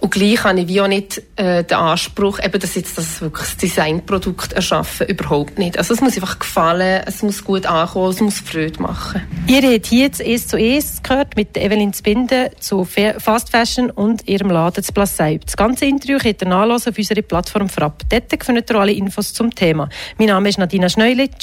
Und 0.00 0.10
gleich 0.10 0.44
habe 0.44 0.60
ich 0.60 0.68
wie 0.68 0.82
auch 0.82 0.88
nicht 0.88 1.22
äh, 1.36 1.64
den 1.64 1.78
Anspruch, 1.78 2.38
eben, 2.44 2.60
dass 2.60 2.74
jetzt 2.74 2.98
das 2.98 3.22
wirklich 3.22 3.46
das 3.46 3.56
Designprodukt 3.56 4.52
erschaffen, 4.52 5.06
überhaupt 5.06 5.58
nicht. 5.58 5.78
Also 5.78 5.94
es 5.94 6.02
muss 6.02 6.14
einfach 6.16 6.38
gefallen, 6.38 7.02
es 7.06 7.22
muss 7.22 7.42
gut 7.42 7.64
ankommen, 7.64 8.10
es 8.10 8.20
muss 8.20 8.38
Freude 8.40 8.82
machen. 8.82 9.22
Ihr 9.46 9.62
habt 9.62 9.86
hier 9.86 10.02
jetzt 10.02 10.20
«Es 10.20 10.46
zu 10.46 10.58
Es» 10.58 11.02
gehört 11.02 11.36
mit 11.36 11.56
Evelyn 11.56 11.94
Zbinden 11.94 12.50
zu 12.58 12.84
Fast 12.84 13.50
Fashion 13.50 13.88
und 13.88 14.28
ihrem 14.28 14.50
Laden 14.50 14.84
zu 14.84 14.92
Place 14.92 15.16
Das 15.16 15.56
ganze 15.56 15.86
Interview 15.86 16.18
könnt 16.18 16.42
ihr 16.42 16.48
nachlesen 16.48 16.92
auf 16.92 16.98
unserer 16.98 17.22
Plattform 17.22 17.70
Frapp. 17.70 18.02
Dort 18.10 18.44
findet 18.44 18.70
ihr 18.70 18.76
alle 18.76 18.92
Infos 18.92 19.32
zum 19.32 19.54
Thema. 19.54 19.88
Mein 20.18 20.28
Name 20.28 20.50
ist 20.50 20.58
Nadina 20.58 20.90
Schneuli. 20.90 21.30
Tschüss 21.30 21.42